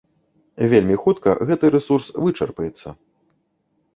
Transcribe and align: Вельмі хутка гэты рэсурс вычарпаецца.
Вельмі 0.71 0.95
хутка 1.03 1.35
гэты 1.49 1.71
рэсурс 1.75 2.07
вычарпаецца. 2.23 2.97